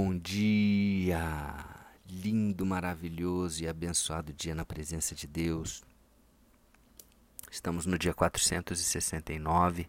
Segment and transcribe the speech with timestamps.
[0.00, 1.18] Bom dia!
[2.08, 5.82] Lindo, maravilhoso e abençoado dia na presença de Deus.
[7.50, 9.88] Estamos no dia 469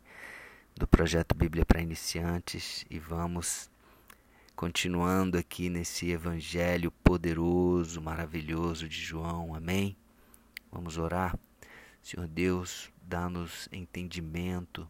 [0.75, 3.69] do projeto Bíblia para Iniciantes e vamos
[4.55, 9.54] continuando aqui nesse evangelho poderoso, maravilhoso de João.
[9.54, 9.96] Amém?
[10.71, 11.38] Vamos orar.
[12.02, 14.89] Senhor Deus, dá-nos entendimento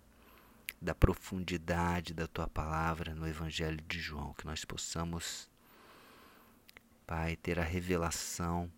[0.81, 5.49] da profundidade da tua palavra no Evangelho de João, que nós possamos,
[7.05, 8.71] Pai, ter a revelação.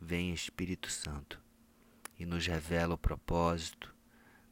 [0.00, 1.40] Vem Espírito Santo
[2.18, 3.94] e nos revela o propósito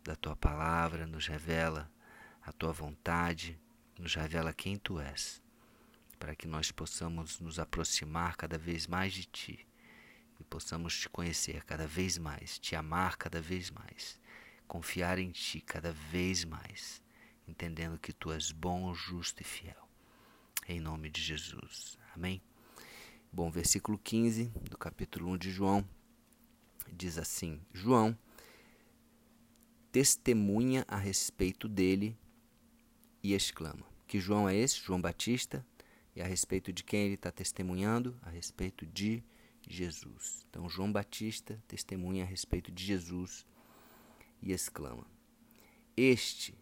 [0.04, 1.90] da tua palavra, nos revela
[2.42, 3.58] a tua vontade,
[3.98, 5.42] nos revela quem tu és,
[6.20, 9.66] para que nós possamos nos aproximar cada vez mais de ti
[10.38, 14.19] e possamos te conhecer cada vez mais, te amar cada vez mais
[14.70, 17.02] confiar em Ti cada vez mais,
[17.48, 19.88] entendendo que Tu és bom, justo e fiel.
[20.68, 21.98] Em nome de Jesus.
[22.14, 22.40] Amém?
[23.32, 25.84] Bom, versículo 15 do capítulo 1 de João
[26.92, 28.16] diz assim: João
[29.90, 32.16] testemunha a respeito dele
[33.24, 33.84] e exclama.
[34.06, 34.78] Que João é esse?
[34.78, 35.66] João Batista.
[36.14, 38.16] E a respeito de quem ele está testemunhando?
[38.22, 39.20] A respeito de
[39.68, 40.46] Jesus.
[40.48, 43.44] Então, João Batista testemunha a respeito de Jesus
[44.42, 45.06] e exclama:
[45.96, 46.54] Este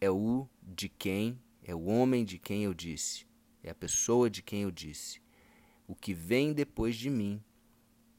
[0.00, 3.26] é o de quem, é o homem de quem eu disse,
[3.62, 5.20] é a pessoa de quem eu disse.
[5.86, 7.42] O que vem depois de mim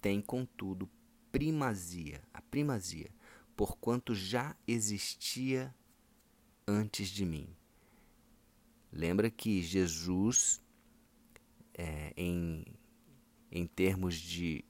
[0.01, 0.89] tem, contudo,
[1.31, 3.09] primazia, a primazia,
[3.55, 5.73] porquanto já existia
[6.67, 7.47] antes de mim.
[8.91, 10.61] Lembra que Jesus,
[11.73, 12.65] é, em,
[13.49, 14.65] em termos de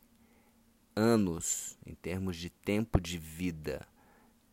[0.96, 3.88] anos, em termos de tempo de vida,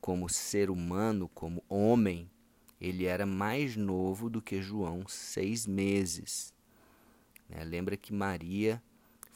[0.00, 2.30] como ser humano, como homem,
[2.80, 6.54] ele era mais novo do que João, seis meses.
[7.48, 7.64] Né?
[7.64, 8.82] Lembra que Maria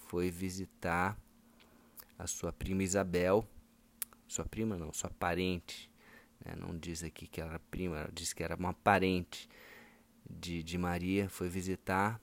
[0.06, 1.18] foi visitar
[2.18, 3.46] a sua prima Isabel,
[4.28, 5.90] sua prima não, sua parente,
[6.44, 6.54] né?
[6.56, 9.48] não diz aqui que era prima, diz que era uma parente
[10.28, 12.20] de, de Maria, foi visitar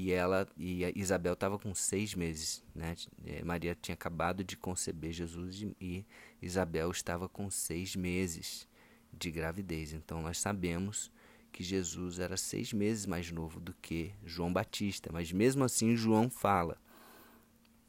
[0.00, 2.94] e ela e Isabel estava com seis meses, né?
[3.26, 6.06] É, Maria tinha acabado de conceber Jesus e
[6.40, 8.68] Isabel estava com seis meses
[9.12, 9.92] de gravidez.
[9.92, 11.10] Então nós sabemos
[11.50, 16.30] que Jesus era seis meses mais novo do que João Batista, mas mesmo assim João
[16.30, 16.80] fala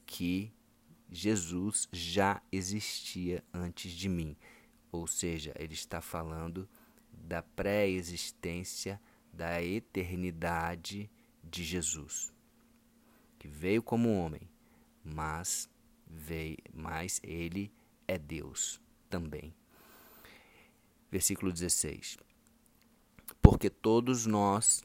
[0.03, 0.51] que
[1.11, 4.35] Jesus já existia antes de mim,
[4.91, 6.67] ou seja, ele está falando
[7.13, 8.99] da pré-existência,
[9.31, 11.07] da eternidade
[11.49, 12.31] de Jesus,
[13.37, 14.41] que veio como homem,
[15.03, 15.69] mas
[16.07, 17.71] veio, mas ele
[18.07, 18.79] é Deus
[19.09, 19.53] também.
[21.11, 22.17] Versículo 16.
[23.41, 24.83] Porque todos nós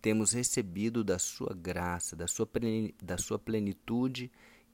[0.00, 2.48] temos recebido da sua graça, da sua,
[3.00, 4.30] da sua plenitude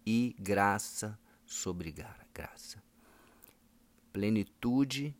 [0.06, 2.82] e graça sobre graça.
[4.12, 5.14] Plenitude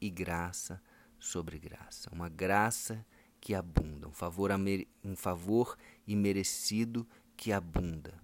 [0.00, 0.82] e graça
[1.18, 2.10] sobre graça.
[2.12, 3.04] Uma graça
[3.54, 4.50] abunda, um favor,
[5.04, 5.76] um favor
[6.06, 7.06] imerecido
[7.36, 8.20] que abunda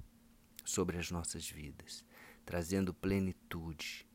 [0.65, 2.05] sobre as nossas vidas,
[2.45, 4.07] trazendo plenitude.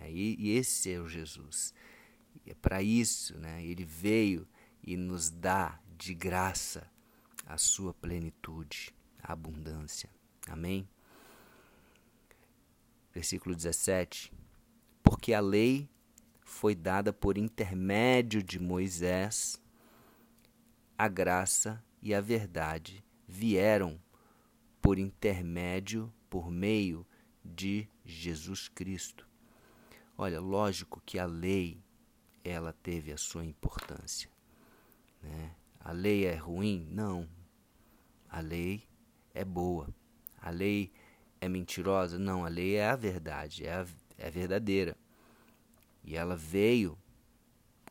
[0.00, 1.74] É, e, esse é o Jesus.
[2.46, 4.46] É para isso, né, ele veio
[4.82, 6.90] e nos dá de graça
[7.46, 10.10] a sua plenitude, a abundância.
[10.48, 10.88] Amém?
[13.12, 14.32] Versículo 17.
[15.02, 15.88] Porque a lei
[16.40, 19.62] foi dada por intermédio de Moisés
[20.96, 24.00] a graça e a verdade vieram
[24.80, 27.06] por intermédio, por meio
[27.44, 29.26] de Jesus Cristo.
[30.16, 31.82] Olha, lógico que a lei
[32.44, 34.30] ela teve a sua importância.
[35.22, 35.54] Né?
[35.80, 36.86] A lei é ruim?
[36.90, 37.28] Não.
[38.28, 38.86] A lei
[39.32, 39.88] é boa.
[40.40, 40.92] A lei
[41.40, 42.18] é mentirosa?
[42.18, 43.86] Não, a lei é a verdade, é a,
[44.18, 44.96] é verdadeira.
[46.04, 46.98] E ela veio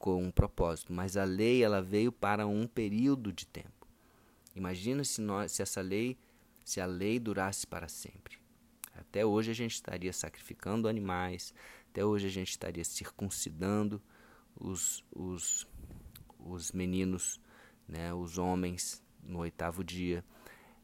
[0.04, 3.88] com um propósito, mas a lei ela veio para um período de tempo.
[4.54, 6.18] Imagina se, nós, se essa lei,
[6.66, 8.38] se a lei durasse para sempre.
[8.94, 11.54] Até hoje a gente estaria sacrificando animais,
[11.90, 14.02] até hoje a gente estaria circuncidando
[14.60, 15.66] os, os,
[16.38, 17.40] os meninos,
[17.88, 20.22] né, os homens, no oitavo dia.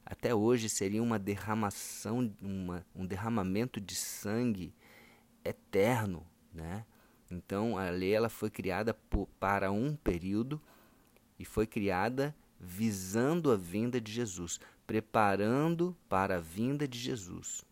[0.06, 4.74] Até hoje seria uma derramação, uma, um derramamento de sangue
[5.44, 6.86] eterno, né?
[7.30, 10.62] Então a lei ela foi criada por, para um período
[11.38, 17.64] e foi criada visando a vinda de Jesus, preparando para a vinda de Jesus,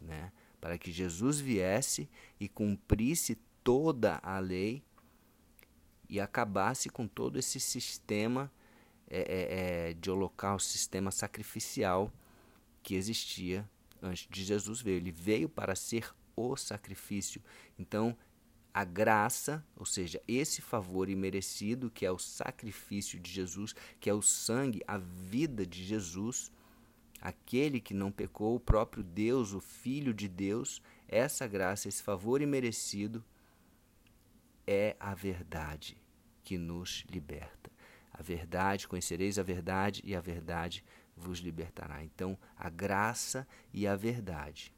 [0.00, 0.32] né?
[0.60, 2.08] Para que Jesus viesse
[2.38, 4.82] e cumprisse toda a lei
[6.08, 8.52] e acabasse com todo esse sistema
[9.08, 12.12] é, é, é, de holocausto, sistema sacrificial
[12.82, 13.68] que existia
[14.00, 14.92] antes de Jesus ver.
[14.92, 17.42] Ele veio para ser o sacrifício.
[17.78, 18.16] Então,
[18.74, 24.14] a graça, ou seja, esse favor imerecido, que é o sacrifício de Jesus, que é
[24.14, 26.50] o sangue, a vida de Jesus,
[27.20, 32.40] aquele que não pecou, o próprio Deus, o Filho de Deus, essa graça, esse favor
[32.40, 33.22] imerecido,
[34.66, 35.96] é a verdade
[36.42, 37.70] que nos liberta.
[38.10, 40.82] A verdade, conhecereis a verdade e a verdade
[41.16, 42.02] vos libertará.
[42.02, 44.72] Então, a graça e a verdade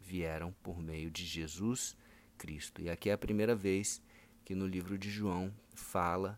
[0.00, 1.96] vieram por meio de Jesus
[2.42, 2.82] Cristo.
[2.82, 4.02] E aqui é a primeira vez
[4.44, 6.36] que no livro de João fala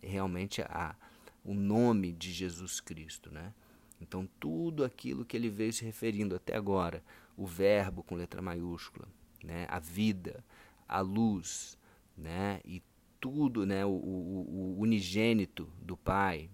[0.00, 0.96] realmente a,
[1.44, 3.52] o nome de Jesus Cristo, né?
[4.00, 7.04] Então tudo aquilo que ele veio se referindo até agora,
[7.36, 9.06] o verbo com letra maiúscula,
[9.44, 9.66] né?
[9.68, 10.42] A vida,
[10.88, 11.78] a luz,
[12.16, 12.62] né?
[12.64, 12.82] E
[13.20, 13.84] tudo, né?
[13.84, 16.48] O, o, o unigênito do Pai,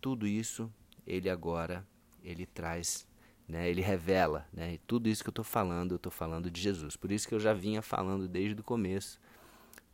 [0.00, 0.68] tudo isso
[1.06, 1.86] ele agora
[2.24, 3.06] ele traz
[3.48, 3.68] né?
[3.68, 4.74] Ele revela, né?
[4.74, 6.96] E tudo isso que eu estou falando, eu estou falando de Jesus.
[6.96, 9.20] Por isso que eu já vinha falando desde o começo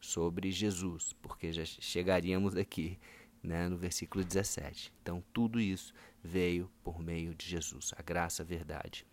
[0.00, 2.98] sobre Jesus, porque já chegaríamos aqui
[3.42, 4.92] né, no versículo 17.
[5.02, 5.92] Então, tudo isso
[6.22, 9.06] veio por meio de Jesus, a graça, a verdade.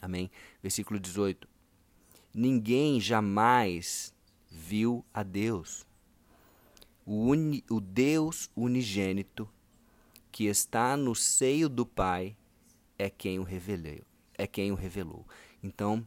[0.00, 0.30] Amém?
[0.62, 1.48] Versículo 18.
[2.34, 4.14] Ninguém jamais
[4.50, 5.86] viu a Deus.
[7.04, 9.48] O, uni, o Deus unigênito
[10.30, 12.36] que está no seio do Pai
[13.00, 14.02] é quem o revelou.
[14.36, 15.26] É quem o revelou.
[15.62, 16.06] Então,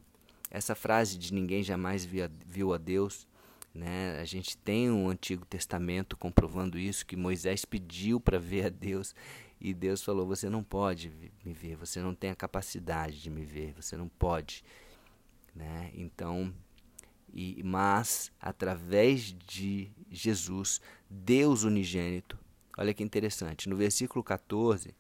[0.50, 3.28] essa frase de ninguém jamais viu a Deus,
[3.74, 4.20] né?
[4.20, 9.16] A gente tem um Antigo Testamento comprovando isso que Moisés pediu para ver a Deus
[9.60, 11.12] e Deus falou: "Você não pode
[11.44, 14.64] me ver, você não tem a capacidade de me ver, você não pode",
[15.56, 15.92] né?
[15.96, 16.54] Então,
[17.34, 20.80] e mas através de Jesus,
[21.10, 22.38] Deus unigênito.
[22.78, 24.96] Olha que interessante, no versículo 14,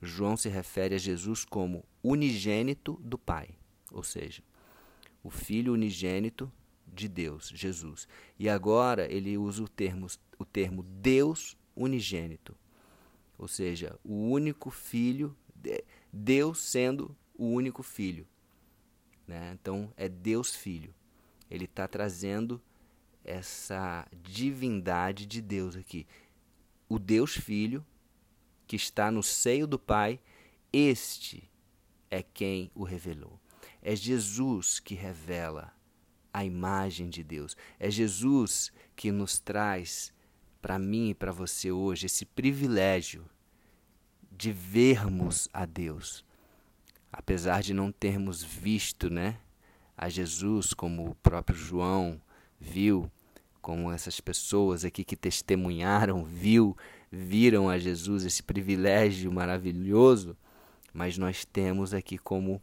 [0.00, 3.50] João se refere a Jesus como unigênito do Pai,
[3.90, 4.42] ou seja,
[5.22, 6.50] o Filho unigênito
[6.86, 8.06] de Deus, Jesus.
[8.38, 10.06] E agora ele usa o termo,
[10.38, 12.56] o termo Deus unigênito,
[13.36, 15.36] ou seja, o único Filho,
[16.12, 18.26] Deus sendo o único Filho.
[19.26, 19.56] Né?
[19.60, 20.94] Então é Deus Filho.
[21.50, 22.60] Ele está trazendo
[23.24, 26.06] essa divindade de Deus aqui.
[26.88, 27.84] O Deus Filho
[28.68, 30.20] que está no seio do Pai,
[30.70, 31.50] este
[32.10, 33.40] é quem o revelou.
[33.80, 35.72] É Jesus que revela
[36.32, 37.56] a imagem de Deus.
[37.80, 40.12] É Jesus que nos traz
[40.60, 43.24] para mim e para você hoje esse privilégio
[44.30, 46.24] de vermos a Deus.
[47.10, 49.40] Apesar de não termos visto, né,
[49.96, 52.20] a Jesus como o próprio João
[52.60, 53.10] viu,
[53.62, 56.76] como essas pessoas aqui que testemunharam, viu
[57.10, 60.36] viram a Jesus, esse privilégio maravilhoso,
[60.92, 62.60] mas nós temos aqui como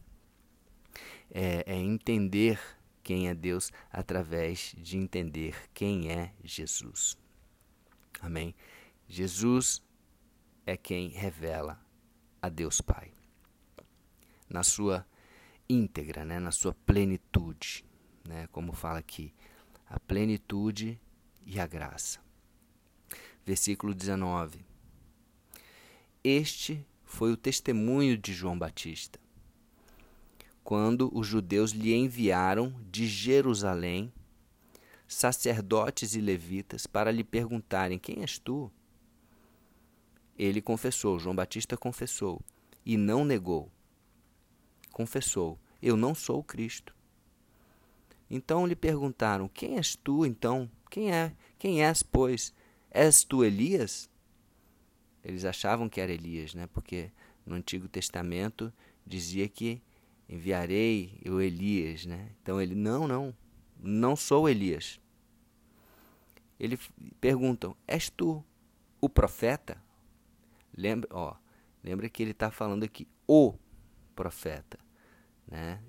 [1.31, 2.59] é, é entender
[3.03, 7.17] quem é Deus através de entender quem é Jesus.
[8.19, 8.55] Amém?
[9.07, 9.83] Jesus
[10.65, 11.79] é quem revela
[12.41, 13.11] a Deus Pai
[14.49, 15.05] na sua
[15.67, 17.83] íntegra, né, na sua plenitude,
[18.27, 19.33] né, como fala aqui,
[19.87, 20.99] a plenitude
[21.45, 22.24] e a graça
[23.45, 24.65] versículo 19.
[26.23, 29.19] Este foi o testemunho de João Batista,
[30.63, 34.11] quando os judeus lhe enviaram de Jerusalém
[35.07, 38.71] sacerdotes e levitas para lhe perguntarem: Quem és tu?
[40.37, 42.41] Ele confessou, João Batista confessou,
[42.83, 43.71] e não negou.
[44.91, 46.95] Confessou: Eu não sou o Cristo.
[48.27, 50.69] Então lhe perguntaram: Quem és tu, então?
[50.89, 51.31] Quem é?
[51.59, 52.51] Quem és, pois?
[52.95, 54.09] És tu Elias?
[55.21, 56.65] Eles achavam que era Elias, né?
[56.67, 57.11] Porque
[57.45, 58.71] no Antigo Testamento
[59.05, 59.81] dizia que
[60.29, 62.31] enviarei o Elias, né?
[62.41, 63.35] Então ele não, não,
[63.77, 64.97] não sou Elias.
[66.57, 66.79] Ele
[67.19, 68.41] perguntam: És tu
[69.01, 69.83] o profeta?
[70.73, 71.35] Lembra, ó,
[71.83, 73.55] lembra que ele está falando aqui o
[74.15, 74.79] profeta,
[75.45, 75.83] né?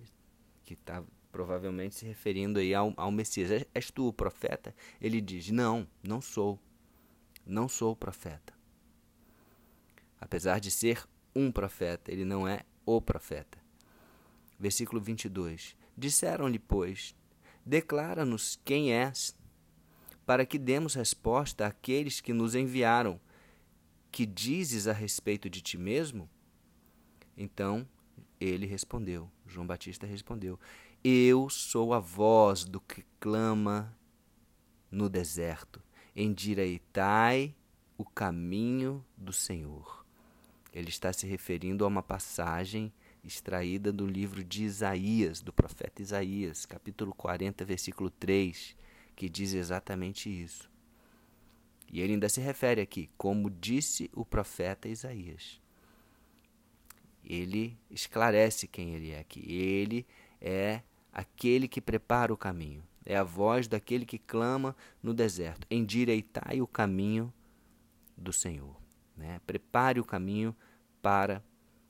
[0.64, 3.64] Que está provavelmente se referindo aí ao, ao Messias.
[3.72, 4.74] És tu o profeta?
[5.00, 6.58] Ele diz: Não, não sou
[7.46, 8.52] não sou profeta.
[10.20, 13.58] Apesar de ser um profeta, ele não é o profeta.
[14.58, 15.76] Versículo 22.
[15.96, 17.14] Disseram-lhe, pois,
[17.64, 19.36] declara-nos quem és,
[20.24, 23.20] para que demos resposta àqueles que nos enviaram.
[24.10, 26.28] Que dizes a respeito de ti mesmo?
[27.36, 27.86] Então
[28.40, 30.58] ele respondeu, João Batista respondeu:
[31.04, 33.96] Eu sou a voz do que clama
[34.90, 35.82] no deserto,
[36.16, 37.54] endireitai
[37.98, 40.04] o caminho do Senhor.
[40.72, 42.92] Ele está se referindo a uma passagem
[43.22, 48.74] extraída do livro de Isaías, do profeta Isaías, capítulo 40, versículo 3,
[49.14, 50.70] que diz exatamente isso.
[51.92, 55.60] E ele ainda se refere aqui, como disse o profeta Isaías.
[57.24, 59.40] Ele esclarece quem ele é aqui.
[59.52, 60.06] Ele
[60.40, 60.82] é
[61.16, 62.84] aquele que prepara o caminho.
[63.02, 67.32] É a voz daquele que clama no deserto: endireitai o caminho
[68.14, 68.76] do Senhor.
[69.16, 69.40] Né?
[69.46, 70.54] Prepare o caminho
[71.00, 71.42] para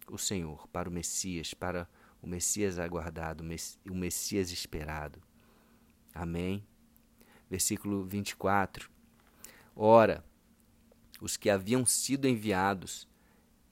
[0.09, 1.88] o Senhor, para o Messias, para
[2.23, 3.42] o Messias aguardado,
[3.90, 5.21] o Messias esperado.
[6.14, 6.64] Amém.
[7.50, 8.88] Versículo 24.
[9.75, 10.25] Ora,
[11.21, 13.09] os que haviam sido enviados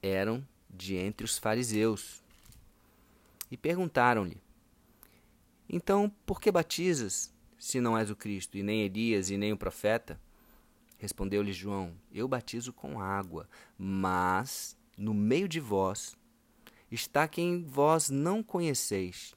[0.02, 2.24] eram de entre os fariseus.
[3.50, 4.43] E perguntaram-lhe:
[5.76, 9.56] Então, por que batizas, se não és o Cristo, e nem Elias, e nem o
[9.56, 10.20] profeta?
[10.98, 16.16] Respondeu-lhe João: Eu batizo com água, mas no meio de vós
[16.92, 19.34] está quem vós não conheceis,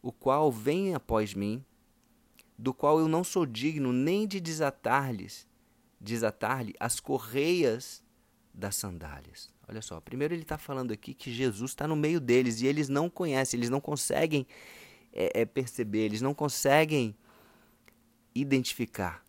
[0.00, 1.62] o qual vem após mim,
[2.56, 5.46] do qual eu não sou digno nem de desatar-lhes,
[6.00, 8.02] desatar-lhe as correias
[8.54, 9.52] das sandálias.
[9.68, 12.88] Olha só, primeiro ele está falando aqui que Jesus está no meio deles e eles
[12.88, 14.46] não conhecem, eles não conseguem
[15.12, 17.16] é, é, perceber, eles não conseguem
[18.34, 19.26] identificar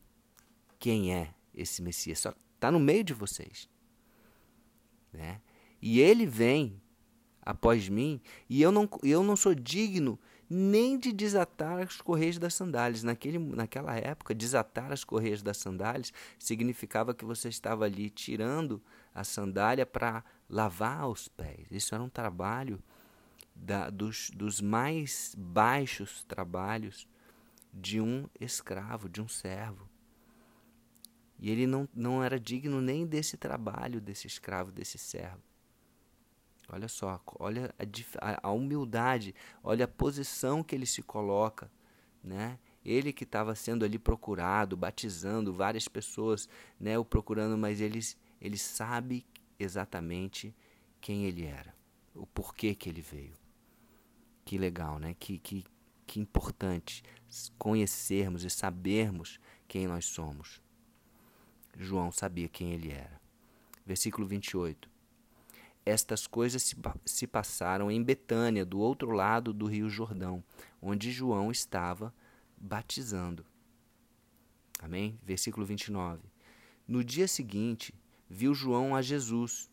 [0.77, 2.19] quem é esse Messias.
[2.19, 3.67] Só está no meio de vocês.
[5.11, 5.41] Né?
[5.81, 6.79] E ele vem
[7.41, 12.53] após mim e eu não, eu não sou digno nem de desatar as correias das
[12.53, 13.03] sandálias.
[13.03, 18.81] Naquele, naquela época, desatar as correias das sandálias significava que você estava ali tirando
[19.13, 21.67] a sandália para lavar os pés.
[21.71, 22.81] Isso era um trabalho
[23.55, 27.07] da, dos, dos mais baixos trabalhos
[27.73, 29.87] de um escravo, de um servo.
[31.39, 35.46] E ele não, não era digno nem desse trabalho, desse escravo, desse servo.
[36.69, 37.73] Olha só, olha
[38.19, 39.33] a, a humildade,
[39.63, 41.71] olha a posição que ele se coloca,
[42.21, 42.59] né?
[42.83, 46.47] Ele que estava sendo ali procurado, batizando várias pessoas,
[46.79, 47.99] né, o procurando, mas ele,
[48.39, 49.25] ele sabe
[49.59, 50.55] exatamente
[51.01, 51.73] quem ele era,
[52.13, 53.33] o porquê que ele veio.
[54.45, 55.13] Que legal, né?
[55.19, 55.65] Que, que,
[56.05, 57.03] que importante
[57.57, 60.61] conhecermos e sabermos quem nós somos.
[61.77, 63.19] João sabia quem ele era.
[63.85, 64.96] Versículo 28.
[65.87, 66.75] Estas coisas se,
[67.05, 70.43] se passaram em Betânia, do outro lado do rio Jordão,
[70.81, 72.13] onde João estava
[72.57, 73.45] batizando.
[74.81, 75.17] Amém?
[75.23, 76.23] Versículo 29.
[76.85, 77.95] No dia seguinte,
[78.29, 79.71] viu João a Jesus,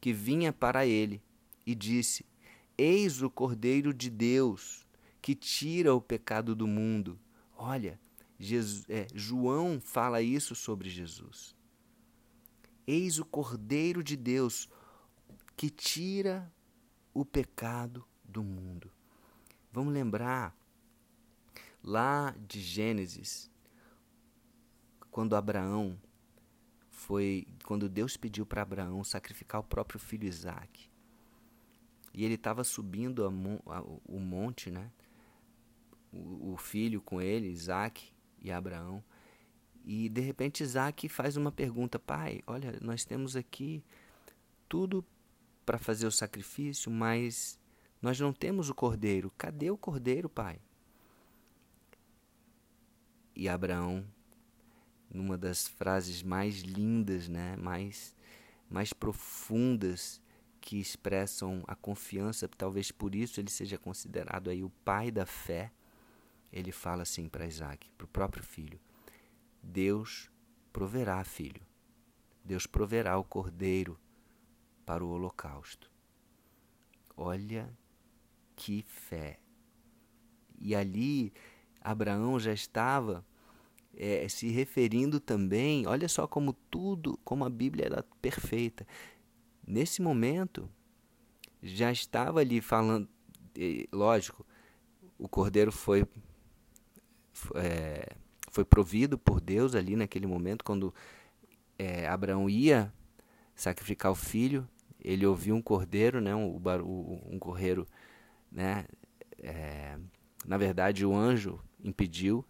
[0.00, 1.20] que vinha para ele,
[1.66, 2.24] e disse:
[2.78, 4.86] Eis o Cordeiro de Deus,
[5.20, 7.18] que tira o pecado do mundo.
[7.56, 7.98] Olha,
[8.38, 11.52] Jesus, é, João fala isso sobre Jesus.
[12.86, 14.68] Eis o Cordeiro de Deus,
[15.58, 16.48] que tira
[17.12, 18.92] o pecado do mundo.
[19.72, 20.56] Vamos lembrar
[21.82, 23.50] lá de Gênesis,
[25.10, 26.00] quando Abraão
[26.92, 30.88] foi, quando Deus pediu para Abraão sacrificar o próprio filho Isaac.
[32.14, 33.28] E ele estava subindo a,
[33.74, 34.92] a, o monte, né?
[36.12, 39.02] O, o, filho com ele, Isaac e Abraão.
[39.84, 43.82] E de repente Isaac faz uma pergunta: Pai, olha, nós temos aqui
[44.68, 45.04] tudo
[45.68, 47.60] para fazer o sacrifício, mas
[48.00, 49.30] nós não temos o cordeiro.
[49.36, 50.58] Cadê o cordeiro, pai?
[53.36, 54.02] E Abraão,
[55.12, 58.16] numa das frases mais lindas, né, mais,
[58.70, 60.22] mais profundas,
[60.58, 65.70] que expressam a confiança, talvez por isso ele seja considerado aí o pai da fé,
[66.50, 68.80] ele fala assim para Isaac, para o próprio filho:
[69.62, 70.30] Deus
[70.72, 71.60] proverá, filho.
[72.42, 74.00] Deus proverá o cordeiro
[74.88, 75.90] para o holocausto.
[77.14, 77.68] Olha
[78.56, 79.38] que fé!
[80.58, 81.30] E ali
[81.78, 83.22] Abraão já estava
[83.94, 88.86] é, se referindo também, olha só como tudo, como a Bíblia era perfeita.
[89.66, 90.70] Nesse momento,
[91.62, 93.06] já estava ali falando,
[93.92, 94.46] lógico,
[95.18, 96.08] o cordeiro foi,
[97.56, 98.16] é,
[98.50, 100.94] foi provido por Deus ali naquele momento, quando
[101.78, 102.90] é, Abraão ia
[103.54, 104.66] sacrificar o filho,
[105.00, 106.60] ele ouviu um cordeiro, né, um,
[107.26, 107.86] um correiro,
[108.50, 108.86] né,
[109.38, 109.98] é,
[110.46, 112.44] na verdade o anjo impediu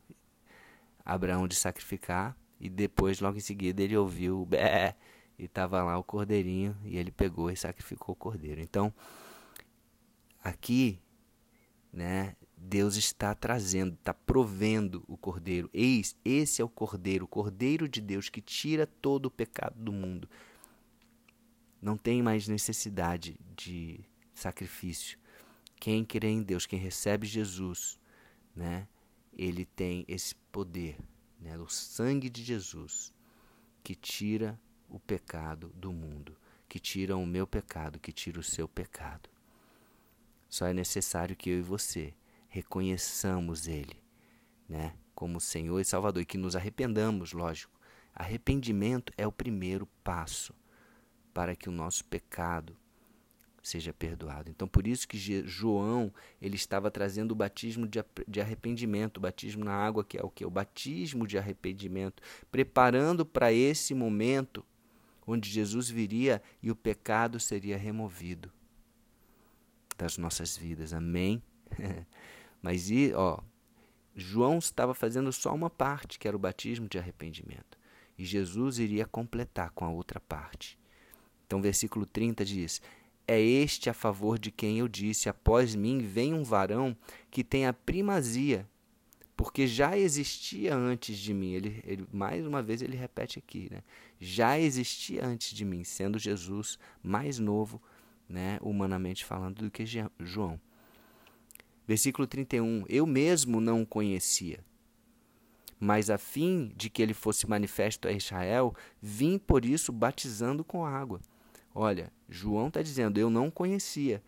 [1.04, 4.96] Abraão de sacrificar e depois logo em seguida ele ouviu o bé
[5.38, 8.60] e estava lá o cordeirinho e ele pegou e sacrificou o cordeiro.
[8.60, 8.92] Então
[10.42, 11.00] aqui,
[11.92, 15.70] né, Deus está trazendo, está provendo o cordeiro.
[15.72, 19.92] Eis, esse é o cordeiro, o cordeiro de Deus que tira todo o pecado do
[19.92, 20.28] mundo.
[21.80, 24.00] Não tem mais necessidade de
[24.34, 25.18] sacrifício.
[25.80, 27.98] Quem crê em Deus, quem recebe Jesus,
[28.54, 28.88] né,
[29.32, 30.98] ele tem esse poder,
[31.40, 33.12] né, o sangue de Jesus
[33.84, 36.36] que tira o pecado do mundo,
[36.68, 39.28] que tira o meu pecado, que tira o seu pecado.
[40.48, 42.12] Só é necessário que eu e você
[42.48, 44.02] reconheçamos Ele,
[44.68, 47.78] né, como Senhor e Salvador e que nos arrependamos, lógico.
[48.14, 50.52] Arrependimento é o primeiro passo
[51.38, 52.76] para que o nosso pecado
[53.62, 54.50] seja perdoado.
[54.50, 55.16] Então, por isso que
[55.46, 57.88] João ele estava trazendo o batismo
[58.26, 60.44] de arrependimento, o batismo na água, que é o que?
[60.44, 64.66] O batismo de arrependimento, preparando para esse momento
[65.24, 68.50] onde Jesus viria e o pecado seria removido
[69.96, 70.92] das nossas vidas.
[70.92, 71.40] Amém?
[72.60, 73.38] Mas, e, ó,
[74.12, 77.78] João estava fazendo só uma parte, que era o batismo de arrependimento.
[78.18, 80.76] E Jesus iria completar com a outra parte.
[81.48, 82.82] Então, versículo 30 diz:
[83.26, 86.94] É este a favor de quem eu disse: Após mim vem um varão
[87.30, 88.68] que tem a primazia,
[89.34, 91.52] porque já existia antes de mim.
[91.52, 93.82] Ele, ele, mais uma vez ele repete aqui, né?
[94.20, 97.80] Já existia antes de mim, sendo Jesus mais novo,
[98.28, 99.84] né, humanamente falando, do que
[100.20, 100.60] João.
[101.86, 104.62] Versículo 31: Eu mesmo não o conhecia,
[105.80, 110.84] mas a fim de que ele fosse manifesto a Israel, vim por isso batizando com
[110.84, 111.22] água.
[111.74, 114.22] Olha, João está dizendo: Eu não conhecia,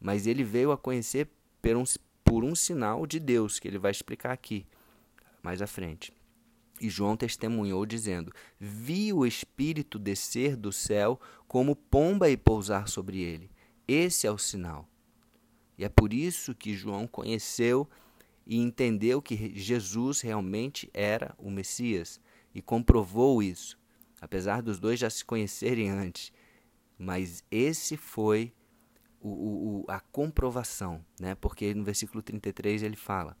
[0.00, 1.28] mas ele veio a conhecer
[1.60, 1.84] por um,
[2.24, 4.66] por um sinal de Deus, que ele vai explicar aqui
[5.42, 6.12] mais à frente.
[6.80, 13.20] E João testemunhou, dizendo: Vi o Espírito descer do céu como pomba e pousar sobre
[13.20, 13.50] ele.
[13.86, 14.88] Esse é o sinal.
[15.76, 17.88] E é por isso que João conheceu
[18.46, 22.20] e entendeu que Jesus realmente era o Messias
[22.54, 23.78] e comprovou isso,
[24.20, 26.32] apesar dos dois já se conhecerem antes.
[26.98, 28.52] Mas esse foi
[29.20, 31.34] o, o, a comprovação, né?
[31.34, 33.36] porque no versículo 33 ele fala: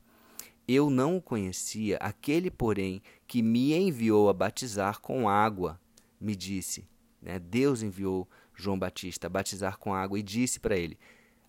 [0.66, 5.80] Eu não o conhecia, aquele, porém, que me enviou a batizar com água,
[6.20, 6.88] me disse.
[7.20, 7.38] Né?
[7.38, 10.98] Deus enviou João Batista a batizar com água e disse para ele: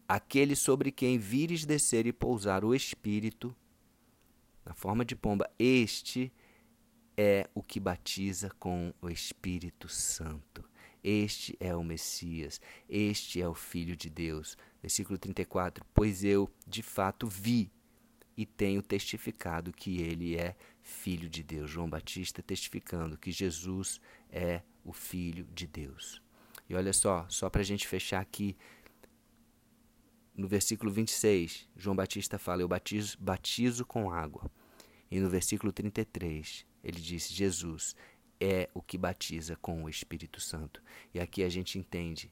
[0.10, 3.56] aquele sobre quem vires descer e pousar o Espírito,
[4.66, 6.34] na forma de pomba, este
[7.16, 10.68] é o que batiza com o Espírito Santo.
[11.04, 12.60] Este é o Messias,
[12.90, 14.58] este é o Filho de Deus.
[14.82, 17.72] Versículo 34: Pois eu, de fato, vi
[18.36, 21.70] e tenho testificado que ele é Filho de Deus.
[21.70, 26.22] João Batista testificando que Jesus é o Filho de Deus.
[26.70, 28.56] E olha só, só para a gente fechar aqui
[30.40, 34.50] no versículo 26, João Batista fala: Eu batizo, batizo com água.
[35.12, 37.96] E no versículo 33, ele diz: Jesus
[38.40, 40.82] é o que batiza com o Espírito Santo.
[41.14, 42.32] E aqui a gente entende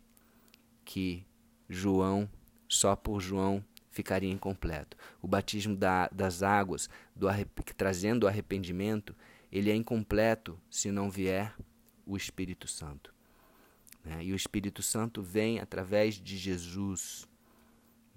[0.85, 1.25] que
[1.67, 2.29] João,
[2.67, 4.95] só por João, ficaria incompleto.
[5.21, 7.27] O batismo da, das águas, do
[7.75, 9.15] trazendo o arrependimento,
[9.51, 11.53] ele é incompleto se não vier
[12.05, 13.13] o Espírito Santo.
[14.03, 14.23] Né?
[14.23, 17.27] E o Espírito Santo vem através de Jesus.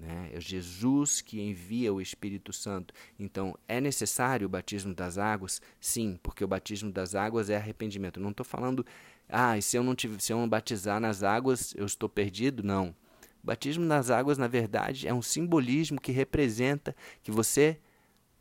[0.00, 0.30] Né?
[0.32, 2.94] É Jesus que envia o Espírito Santo.
[3.18, 5.60] Então, é necessário o batismo das águas?
[5.78, 8.18] Sim, porque o batismo das águas é arrependimento.
[8.18, 8.84] não estou falando,
[9.28, 12.62] ah, se eu, não tiver, se eu não batizar nas águas, eu estou perdido?
[12.62, 12.94] Não.
[13.42, 17.78] O batismo nas águas, na verdade, é um simbolismo que representa que você,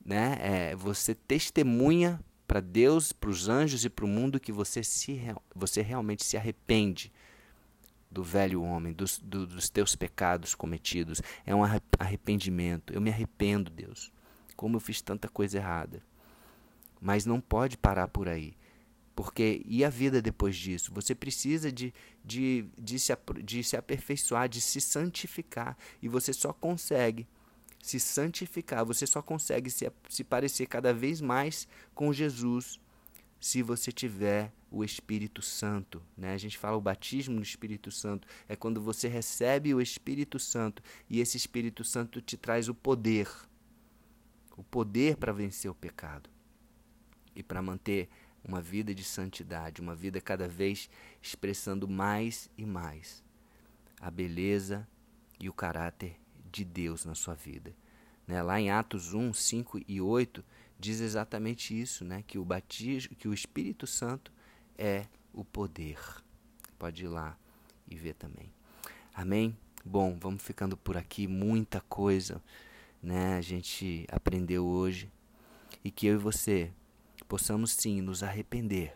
[0.04, 4.82] né, é, você testemunha para Deus, para os anjos e para o mundo que você,
[4.82, 5.22] se,
[5.54, 7.12] você realmente se arrepende
[8.10, 11.22] do velho homem, dos, do, dos teus pecados cometidos.
[11.46, 11.62] É um
[12.00, 12.94] arrependimento.
[12.94, 14.12] Eu me arrependo, Deus.
[14.56, 16.04] Como eu fiz tanta coisa errada.
[17.00, 18.58] Mas não pode parar por aí.
[19.16, 20.94] Porque e a vida depois disso?
[20.94, 21.94] Você precisa de,
[22.24, 25.78] de, de, se, de se aperfeiçoar, de se santificar.
[26.02, 27.28] E você só consegue
[27.82, 32.80] se santificar, você só consegue se, se parecer cada vez mais com Jesus
[33.40, 36.02] se você tiver o Espírito Santo.
[36.18, 36.34] Né?
[36.34, 38.28] A gente fala o batismo no Espírito Santo.
[38.48, 43.28] É quando você recebe o Espírito Santo e esse Espírito Santo te traz o poder
[44.60, 46.30] o poder para vencer o pecado
[47.34, 48.10] e para manter
[48.44, 50.90] uma vida de santidade, uma vida cada vez
[51.22, 53.24] expressando mais e mais
[54.02, 54.86] a beleza
[55.40, 56.20] e o caráter
[56.52, 57.74] de Deus na sua vida.
[58.28, 58.44] Né?
[58.44, 60.44] Lá em Atos 1, 5 e 8,
[60.80, 62.24] diz exatamente isso, né?
[62.26, 64.32] Que o batismo, que o Espírito Santo
[64.78, 66.00] é o poder.
[66.78, 67.38] Pode ir lá
[67.88, 68.52] e ver também.
[69.14, 69.58] Amém?
[69.84, 72.42] Bom, vamos ficando por aqui, muita coisa
[73.02, 75.10] né, a gente aprendeu hoje
[75.84, 76.72] e que eu e você
[77.28, 78.96] possamos sim nos arrepender,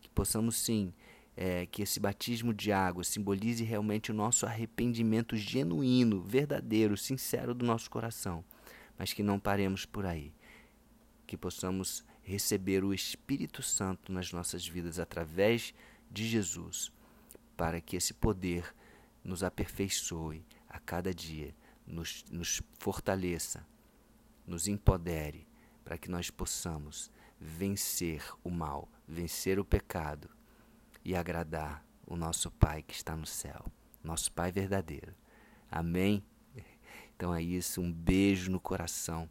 [0.00, 0.92] que possamos sim
[1.36, 7.64] é, que esse batismo de água simbolize realmente o nosso arrependimento genuíno, verdadeiro, sincero do
[7.64, 8.44] nosso coração,
[8.98, 10.32] mas que não paremos por aí,
[11.30, 15.72] que possamos receber o Espírito Santo nas nossas vidas através
[16.10, 16.92] de Jesus,
[17.56, 18.74] para que esse poder
[19.22, 21.54] nos aperfeiçoe a cada dia,
[21.86, 23.64] nos, nos fortaleça,
[24.44, 25.46] nos empodere,
[25.84, 30.28] para que nós possamos vencer o mal, vencer o pecado
[31.04, 33.64] e agradar o nosso Pai que está no céu,
[34.02, 35.14] nosso Pai verdadeiro.
[35.70, 36.24] Amém?
[37.14, 39.28] Então é isso, um beijo no coração,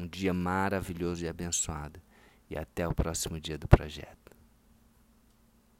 [0.00, 2.00] um dia maravilhoso e abençoado,
[2.48, 4.19] e até o próximo dia do projeto.